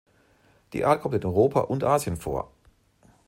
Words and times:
Die 0.73 0.83
Art 0.83 1.01
kommt 1.03 1.13
in 1.13 1.23
Europa 1.25 1.59
und 1.59 1.83
Asien 1.83 2.17
vor. 2.17 2.49